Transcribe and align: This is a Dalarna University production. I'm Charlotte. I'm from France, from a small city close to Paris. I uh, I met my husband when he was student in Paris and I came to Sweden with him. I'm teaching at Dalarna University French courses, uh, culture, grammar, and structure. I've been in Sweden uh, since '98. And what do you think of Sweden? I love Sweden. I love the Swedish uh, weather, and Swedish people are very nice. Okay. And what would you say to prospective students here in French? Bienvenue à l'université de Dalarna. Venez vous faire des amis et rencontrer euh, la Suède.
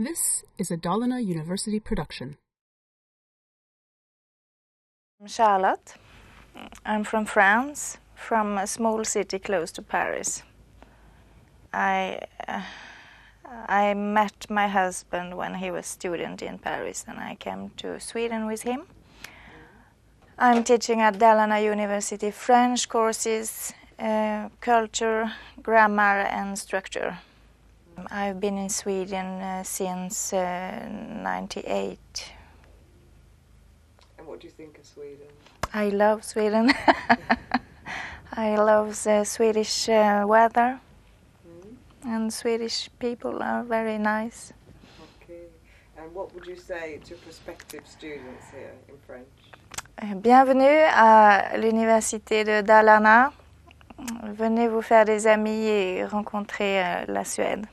This 0.00 0.44
is 0.58 0.72
a 0.72 0.76
Dalarna 0.76 1.24
University 1.24 1.78
production. 1.78 2.38
I'm 5.20 5.28
Charlotte. 5.28 5.94
I'm 6.84 7.04
from 7.04 7.24
France, 7.24 7.98
from 8.16 8.58
a 8.58 8.66
small 8.66 9.04
city 9.04 9.38
close 9.38 9.70
to 9.72 9.82
Paris. 9.82 10.42
I 11.72 12.20
uh, 12.48 12.62
I 13.68 13.94
met 13.94 14.50
my 14.50 14.66
husband 14.66 15.36
when 15.36 15.54
he 15.54 15.70
was 15.70 15.86
student 15.86 16.42
in 16.42 16.58
Paris 16.58 17.04
and 17.06 17.20
I 17.20 17.36
came 17.36 17.70
to 17.76 18.00
Sweden 18.00 18.46
with 18.46 18.62
him. 18.62 18.86
I'm 20.40 20.62
teaching 20.62 21.00
at 21.00 21.18
Dalarna 21.18 21.60
University 21.60 22.30
French 22.30 22.88
courses, 22.88 23.74
uh, 23.98 24.48
culture, 24.60 25.32
grammar, 25.60 26.20
and 26.30 26.56
structure. 26.56 27.18
I've 28.08 28.38
been 28.38 28.56
in 28.56 28.68
Sweden 28.68 29.42
uh, 29.42 29.64
since 29.64 30.32
'98. 30.32 31.98
And 34.16 34.28
what 34.28 34.38
do 34.38 34.46
you 34.46 34.52
think 34.52 34.78
of 34.78 34.86
Sweden? 34.86 35.26
I 35.74 35.88
love 35.88 36.22
Sweden. 36.22 36.72
I 38.32 38.54
love 38.54 39.02
the 39.02 39.24
Swedish 39.24 39.88
uh, 39.88 40.24
weather, 40.24 40.78
and 42.04 42.32
Swedish 42.32 42.88
people 43.00 43.42
are 43.42 43.64
very 43.64 43.98
nice. 43.98 44.52
Okay. 45.20 45.48
And 45.96 46.14
what 46.14 46.32
would 46.32 46.46
you 46.46 46.54
say 46.54 47.00
to 47.06 47.16
prospective 47.16 47.88
students 47.88 48.44
here 48.52 48.74
in 48.88 48.94
French? 49.04 49.26
Bienvenue 50.00 50.78
à 50.94 51.56
l'université 51.56 52.44
de 52.44 52.60
Dalarna. 52.60 53.32
Venez 54.22 54.68
vous 54.68 54.80
faire 54.80 55.04
des 55.04 55.26
amis 55.26 55.66
et 55.66 56.04
rencontrer 56.04 56.84
euh, 56.84 57.04
la 57.08 57.24
Suède. 57.24 57.66